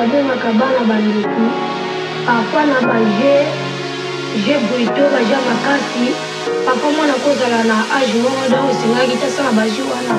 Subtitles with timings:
[0.00, 1.44] babengaka bana banduku
[2.24, 3.36] papa na baje
[4.40, 6.16] je brito baja makasi
[6.64, 10.16] papa mwana kozala na age moko don osengaki te asala baje wana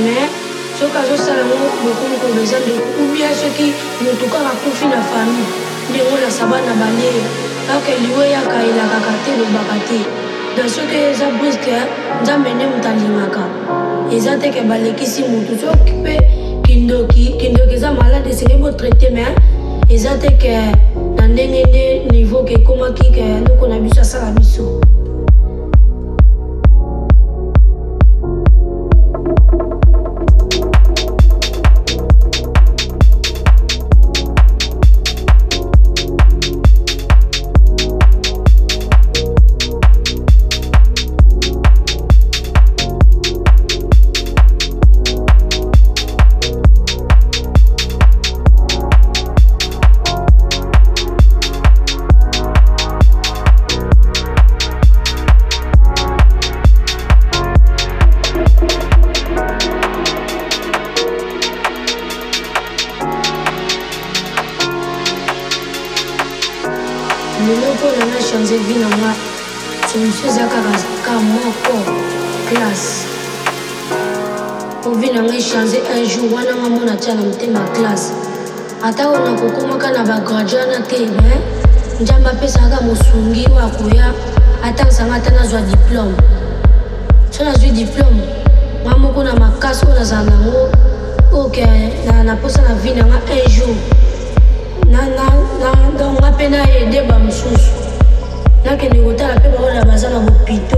[0.00, 0.32] mais
[0.80, 5.52] soki azosala yango bokomokolo eza nduku ubien soki motu kaka kufi na famille
[5.92, 7.28] ndengo nasa bana baleya
[7.68, 10.00] kaka liwe yaka elakaka te elobaka te
[10.56, 11.76] dan soki eza briske
[12.24, 13.44] nzambe nde moto alingaka
[14.16, 16.14] eza teke balekisi motu soki mpe
[16.74, 19.32] kindoki kindoki eza malade esengi botraite mai
[19.94, 20.54] eza te ke
[21.16, 24.66] na ndenge nde niveau ke ekomaki ke ndeko na biso asala biso
[67.48, 69.12] lelo mpo na nachanze vi na nga
[69.92, 70.72] solution eza kaka
[71.06, 71.74] ka moko
[72.48, 73.04] klase
[74.80, 78.10] mpo vi na nga echanze un jour wana nga mona tia na motema ya klase
[78.86, 81.34] ata oyo nakokomaka na bagraduana te me
[82.00, 84.06] nzambe apesaka mosungi oyo akoya
[84.66, 86.16] atangisanga ata nazwa diplome
[87.30, 88.22] so nazwi diplome
[88.86, 90.60] nga moko na makasi oyo nazala nango
[91.36, 91.66] oyo ke
[92.28, 93.76] naposa na vi na nga un jour
[94.90, 97.70] ntonga mpe nayede bamisusu
[98.64, 100.76] nakende kotala mpe baola baza na bopito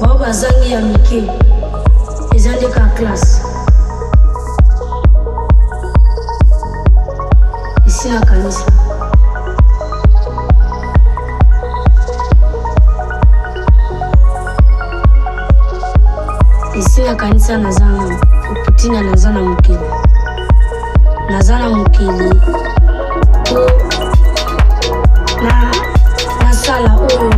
[0.00, 1.20] bao bazangi ya mike
[2.36, 3.42] eza nde ka klase
[8.28, 8.62] kanisa
[16.78, 17.84] esi kanisa naza
[18.92, 19.78] na naza na mokili
[21.28, 22.30] naza na mokili
[25.42, 25.72] na
[26.40, 27.33] masala oyo